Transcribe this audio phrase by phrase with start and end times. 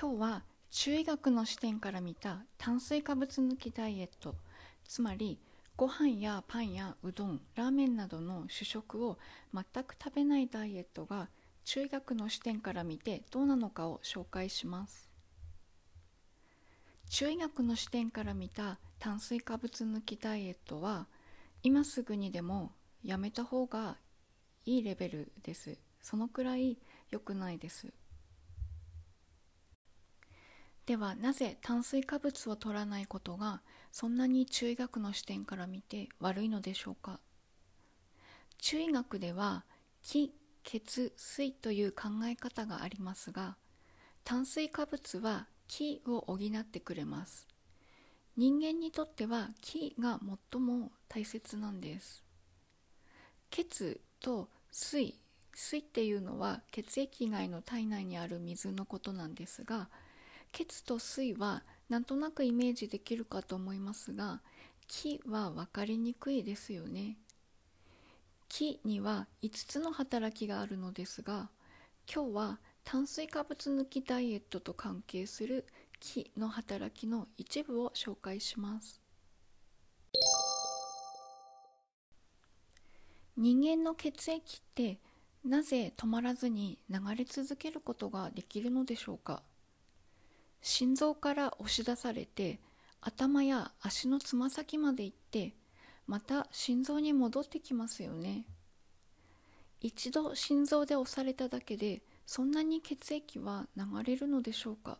[0.00, 4.36] 今日は中医学の視点から見た炭水化物抜きダイエット。
[4.86, 5.40] つまり
[5.76, 9.18] ご飯やパンやうどんラーメンなどの主食を
[9.52, 11.30] 全く食べないダイエットが
[11.64, 15.10] 中医学の視点から見てどうなのかを紹介します。
[17.10, 21.08] 中医学の視点から見た炭水化物抜きダイエットは
[21.64, 22.70] 今すぐにでも
[23.02, 23.96] やめた方が
[24.64, 25.76] いいレベルです。
[26.00, 26.78] そのくらい
[27.10, 27.88] 良くないです。
[30.88, 33.60] ではなぜ炭水化物を取らないことが
[33.92, 37.20] そんなに中医学の視点から見て悪いのでしょうか？
[38.56, 39.66] 中医学では
[40.02, 40.32] 気
[40.64, 43.56] 血水という考え方がありますが
[44.24, 47.46] 炭水化物は気を補ってくれます。
[48.38, 50.18] 人間にとっては気が
[50.50, 52.24] 最も大切なんです。
[53.50, 55.14] 血と水
[55.52, 59.90] 水っていうのは血液以外の体内にある水のことなんですが
[60.52, 64.40] 血と水はなんとなくイメージできるかと思いますが
[64.86, 67.18] 気は分かりにくいですよね。
[68.48, 71.50] 気には5つの働きがあるのですが
[72.12, 75.66] 今日は炭水化物抜きダイエットと関係する
[76.00, 79.02] 気の働きの一部を紹介します。
[83.36, 84.98] 人間の血液って
[85.44, 89.42] なぜ止まらずに流れ続けることができるのでしょうか？
[90.60, 92.60] 心臓から押し出されて
[93.00, 95.54] 頭や足のつま先まで行って
[96.06, 98.44] また心臓に戻ってきますよね。
[99.80, 104.98] 一度心臓で押されただけでそんなに血液は流れるのでしょうか。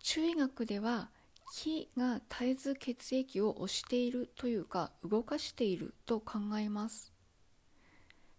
[0.00, 1.10] 中医学では
[1.52, 7.12] 気が絶えず血液を押しているというか動かしていると考えます。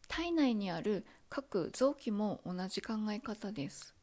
[0.08, 3.97] 体内にある各臓器も同じ考え方です。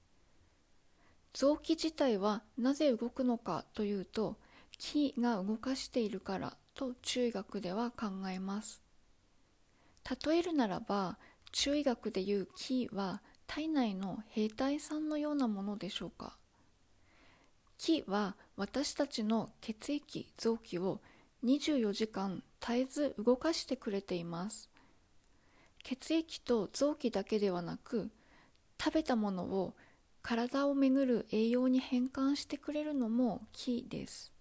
[1.35, 4.37] 臓器自体はなぜ動くのかというと
[4.79, 8.81] 気が動かしているからと中医学では考えます。
[10.25, 11.19] 例えるならば
[11.51, 16.37] 中医学でいう気は体内の兵隊さんのようなものでしょうか。
[17.79, 21.01] 気は私たちの血液臓器を
[21.45, 24.71] 24時間絶えず動かしてくれています。
[25.83, 28.11] 血液と臓器だけではなく
[28.81, 29.75] 食べたものを
[30.27, 34.33] 体をめぐる栄養に変換してくれるのも木です。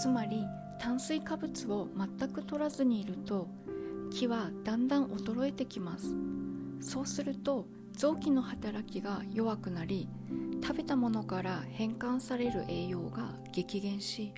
[0.00, 0.42] つまり
[0.78, 3.46] 炭水化物を全く取らずにいると
[4.10, 6.14] 木はだんだん衰えてきます。
[6.80, 10.08] そうすると臓器の働きが弱くなり
[10.62, 14.32] 食べたものから変換される栄養が激減し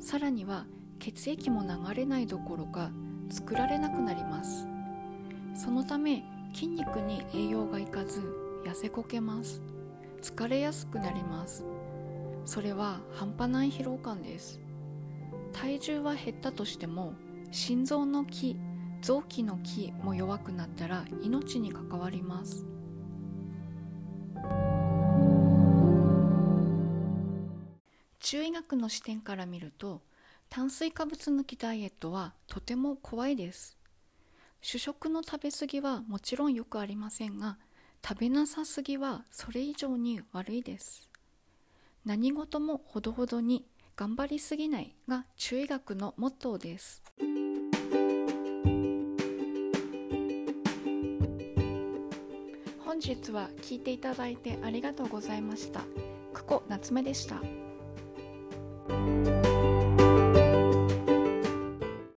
[0.00, 0.64] さらには
[1.00, 2.90] 血液も流れないどころか
[3.30, 4.68] 作られなくなります。
[5.54, 6.22] そのため
[6.52, 8.20] 筋肉に栄養がいかず
[8.64, 9.62] 痩せこけます。
[10.22, 11.64] 疲れやすくなります。
[12.44, 14.60] それは半端ない疲労感です。
[15.52, 17.14] 体重は減ったとしても
[17.50, 18.56] 心臓の気
[19.00, 22.66] 臓器の気も弱くなったら命に関わります。
[28.20, 30.02] 中医学の視点から見ると
[30.50, 33.78] 炭水化物抜きダイエットはとても怖いです。
[34.60, 37.56] 主食の食べ過ぎはもちろんよくありませんが
[38.06, 41.08] 食べなさすぎはそれ以上に悪いです。
[42.04, 47.00] 何事もほどほどに頑張りすぎないが中医学のモットーです。
[52.84, 55.82] 本日は聞いていただいてありがとうございました。
[56.34, 57.40] 久保夏目でした。